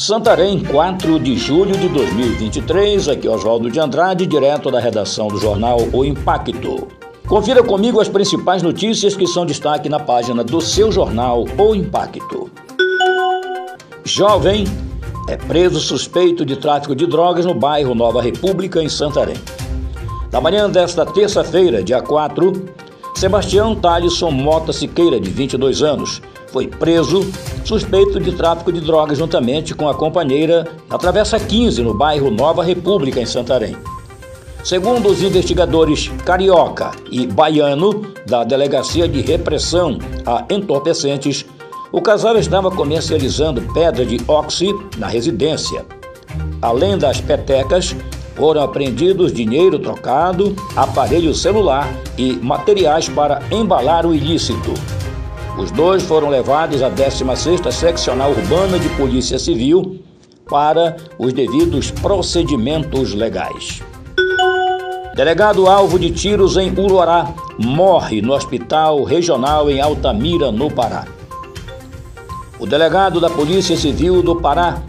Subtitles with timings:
[0.00, 3.06] Santarém, 4 de julho de 2023.
[3.10, 6.88] Aqui é Oswaldo de Andrade, direto da redação do jornal O Impacto.
[7.28, 12.50] Confira comigo as principais notícias que são destaque na página do seu jornal O Impacto.
[14.02, 14.64] Jovem
[15.28, 19.36] é preso suspeito de tráfico de drogas no bairro Nova República, em Santarém.
[20.32, 22.52] Na manhã desta terça-feira, dia 4,
[23.20, 27.20] Sebastião Talisson Mota Siqueira, de 22 anos, foi preso
[27.66, 32.64] suspeito de tráfico de drogas juntamente com a companheira na Travessa 15, no bairro Nova
[32.64, 33.76] República, em Santarém.
[34.64, 41.44] Segundo os investigadores Carioca e Baiano, da Delegacia de Repressão a Entorpecentes,
[41.92, 45.84] o casal estava comercializando pedra de oxi na residência.
[46.62, 47.94] Além das petecas,
[48.40, 51.86] foram apreendidos dinheiro trocado, aparelho celular
[52.16, 54.72] e materiais para embalar o ilícito.
[55.58, 60.00] Os dois foram levados à 16ª Seccional Urbana de Polícia Civil
[60.48, 63.82] para os devidos procedimentos legais.
[65.14, 71.04] Delegado alvo de tiros em Uruará morre no Hospital Regional em Altamira, no Pará.
[72.58, 74.82] O delegado da Polícia Civil do Pará,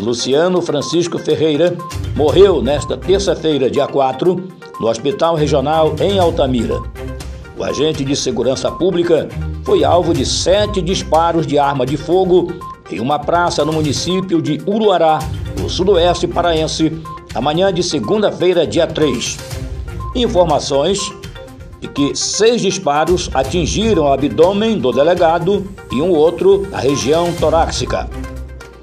[0.00, 1.76] Luciano Francisco Ferreira,
[2.14, 4.48] morreu nesta terça-feira, dia 4,
[4.80, 6.80] no Hospital Regional em Altamira.
[7.56, 9.28] O agente de segurança pública
[9.64, 12.52] foi alvo de sete disparos de arma de fogo
[12.90, 15.18] em uma praça no município de Uruará,
[15.58, 17.02] no sudoeste paraense,
[17.34, 19.36] amanhã de segunda-feira, dia 3.
[20.14, 21.00] Informações
[21.80, 28.08] de que seis disparos atingiram o abdômen do delegado e um outro na região torácica.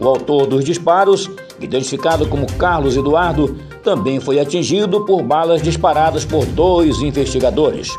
[0.05, 6.45] O autor dos disparos identificado como Carlos Eduardo, também foi atingido por balas disparadas por
[6.45, 7.89] dois investigadores.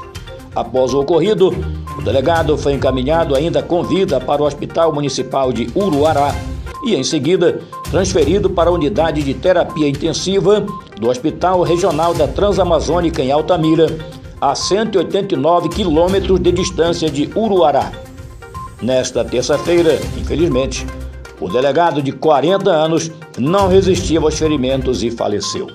[0.54, 1.54] Após o ocorrido,
[1.98, 6.34] o delegado foi encaminhado ainda com vida para o Hospital Municipal de Uruará
[6.84, 10.64] e, em seguida, transferido para a unidade de terapia intensiva
[10.98, 13.86] do Hospital Regional da Transamazônica em Altamira,
[14.40, 17.90] a 189 quilômetros de distância de Uruará.
[18.80, 20.86] Nesta terça-feira, infelizmente,
[21.40, 25.68] o delegado de 40 anos não resistiu aos ferimentos e faleceu.